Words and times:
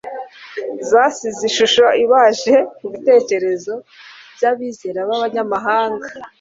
zasize 0.89 1.41
ishusho 1.49 1.85
ibabaje 2.03 2.55
mu 2.79 2.87
bitekerezo 2.93 3.73
by’abizera 4.35 4.99
b’Abanyamahanga. 5.07 6.07